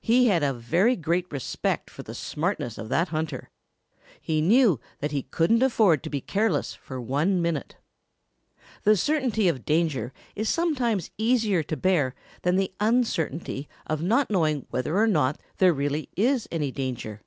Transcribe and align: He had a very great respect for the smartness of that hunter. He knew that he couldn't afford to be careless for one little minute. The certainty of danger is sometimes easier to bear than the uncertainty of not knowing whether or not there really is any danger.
He 0.00 0.28
had 0.28 0.42
a 0.42 0.54
very 0.54 0.96
great 0.96 1.30
respect 1.30 1.90
for 1.90 2.02
the 2.02 2.14
smartness 2.14 2.78
of 2.78 2.88
that 2.88 3.08
hunter. 3.08 3.50
He 4.18 4.40
knew 4.40 4.80
that 5.00 5.10
he 5.12 5.24
couldn't 5.24 5.62
afford 5.62 6.02
to 6.04 6.08
be 6.08 6.22
careless 6.22 6.72
for 6.72 6.98
one 6.98 7.28
little 7.32 7.42
minute. 7.42 7.76
The 8.84 8.96
certainty 8.96 9.46
of 9.46 9.66
danger 9.66 10.14
is 10.34 10.48
sometimes 10.48 11.10
easier 11.18 11.62
to 11.64 11.76
bear 11.76 12.14
than 12.44 12.56
the 12.56 12.72
uncertainty 12.80 13.68
of 13.86 14.00
not 14.00 14.30
knowing 14.30 14.64
whether 14.70 14.96
or 14.96 15.06
not 15.06 15.38
there 15.58 15.74
really 15.74 16.08
is 16.16 16.48
any 16.50 16.70
danger. 16.72 17.20